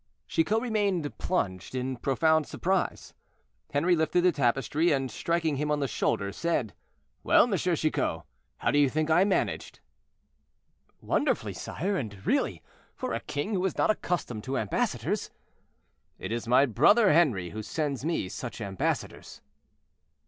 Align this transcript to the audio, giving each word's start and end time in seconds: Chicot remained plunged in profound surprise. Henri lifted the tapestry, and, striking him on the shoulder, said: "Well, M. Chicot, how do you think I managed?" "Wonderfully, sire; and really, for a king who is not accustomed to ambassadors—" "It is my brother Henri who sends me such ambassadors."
Chicot 0.27 0.59
remained 0.59 1.15
plunged 1.19 1.75
in 1.75 1.95
profound 1.95 2.47
surprise. 2.47 3.13
Henri 3.71 3.95
lifted 3.95 4.21
the 4.23 4.31
tapestry, 4.31 4.91
and, 4.91 5.11
striking 5.11 5.57
him 5.57 5.69
on 5.69 5.79
the 5.79 5.87
shoulder, 5.87 6.31
said: 6.31 6.73
"Well, 7.21 7.43
M. 7.43 7.55
Chicot, 7.55 8.23
how 8.57 8.71
do 8.71 8.79
you 8.79 8.89
think 8.89 9.11
I 9.11 9.23
managed?" 9.25 9.79
"Wonderfully, 11.01 11.53
sire; 11.53 11.97
and 11.97 12.25
really, 12.25 12.63
for 12.95 13.13
a 13.13 13.19
king 13.19 13.53
who 13.53 13.63
is 13.63 13.77
not 13.77 13.91
accustomed 13.91 14.43
to 14.45 14.57
ambassadors—" 14.57 15.29
"It 16.17 16.31
is 16.31 16.47
my 16.47 16.65
brother 16.65 17.11
Henri 17.11 17.51
who 17.51 17.61
sends 17.61 18.03
me 18.03 18.27
such 18.27 18.59
ambassadors." 18.59 19.41